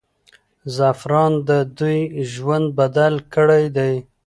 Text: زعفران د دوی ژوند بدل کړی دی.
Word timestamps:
زعفران 0.75 1.33
د 1.49 1.51
دوی 1.79 1.99
ژوند 2.33 2.67
بدل 2.79 3.13
کړی 3.35 3.63
دی. 3.77 3.93